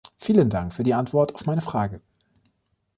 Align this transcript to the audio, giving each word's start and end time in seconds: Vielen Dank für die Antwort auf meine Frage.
Vielen 0.17 0.49
Dank 0.49 0.73
für 0.73 0.81
die 0.81 0.95
Antwort 0.95 1.35
auf 1.35 1.45
meine 1.45 1.61
Frage. 1.61 2.01